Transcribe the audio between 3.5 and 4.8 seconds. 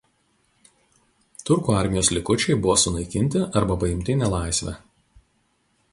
arba paimti į nelaisvę.